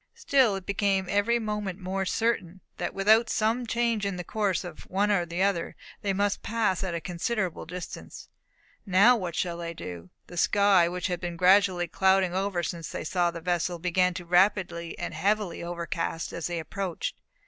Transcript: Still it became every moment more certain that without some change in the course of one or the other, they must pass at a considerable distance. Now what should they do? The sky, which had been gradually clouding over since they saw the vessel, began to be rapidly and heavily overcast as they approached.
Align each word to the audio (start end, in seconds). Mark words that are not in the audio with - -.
Still 0.15 0.55
it 0.55 0.65
became 0.65 1.05
every 1.09 1.37
moment 1.37 1.77
more 1.79 2.05
certain 2.07 2.61
that 2.77 2.95
without 2.95 3.29
some 3.29 3.67
change 3.67 4.03
in 4.03 4.15
the 4.15 4.23
course 4.23 4.63
of 4.63 4.89
one 4.89 5.11
or 5.11 5.27
the 5.27 5.43
other, 5.43 5.75
they 6.01 6.11
must 6.11 6.41
pass 6.41 6.83
at 6.83 6.95
a 6.95 6.99
considerable 6.99 7.67
distance. 7.67 8.27
Now 8.83 9.15
what 9.15 9.35
should 9.35 9.57
they 9.57 9.75
do? 9.75 10.09
The 10.25 10.37
sky, 10.37 10.89
which 10.89 11.05
had 11.05 11.19
been 11.19 11.37
gradually 11.37 11.87
clouding 11.87 12.33
over 12.33 12.63
since 12.63 12.89
they 12.89 13.03
saw 13.03 13.29
the 13.29 13.41
vessel, 13.41 13.77
began 13.77 14.15
to 14.15 14.25
be 14.25 14.31
rapidly 14.31 14.97
and 14.97 15.13
heavily 15.13 15.61
overcast 15.61 16.33
as 16.33 16.47
they 16.47 16.57
approached. 16.57 17.21